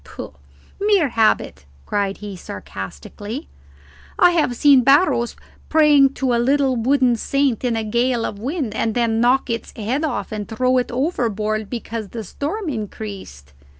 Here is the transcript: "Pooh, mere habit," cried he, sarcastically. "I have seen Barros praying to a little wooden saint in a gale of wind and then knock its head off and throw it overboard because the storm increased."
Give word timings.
"Pooh, 0.03 0.33
mere 0.79 1.09
habit," 1.09 1.65
cried 1.85 2.17
he, 2.17 2.35
sarcastically. 2.35 3.49
"I 4.17 4.31
have 4.31 4.55
seen 4.55 4.81
Barros 4.81 5.35
praying 5.69 6.15
to 6.15 6.33
a 6.33 6.41
little 6.41 6.75
wooden 6.75 7.15
saint 7.15 7.63
in 7.63 7.75
a 7.75 7.83
gale 7.83 8.25
of 8.25 8.39
wind 8.39 8.73
and 8.73 8.95
then 8.95 9.21
knock 9.21 9.47
its 9.51 9.71
head 9.75 10.03
off 10.03 10.31
and 10.31 10.47
throw 10.49 10.79
it 10.79 10.91
overboard 10.91 11.69
because 11.69 12.07
the 12.09 12.23
storm 12.23 12.67
increased." 12.67 13.53